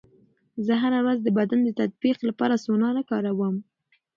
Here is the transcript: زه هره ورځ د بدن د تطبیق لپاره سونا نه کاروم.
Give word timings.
زه 0.65 0.73
هره 0.83 0.99
ورځ 1.05 1.19
د 1.23 1.29
بدن 1.39 1.59
د 1.63 1.69
تطبیق 1.81 2.17
لپاره 2.29 2.61
سونا 2.65 2.89
نه 2.97 3.03
کاروم. 3.09 3.55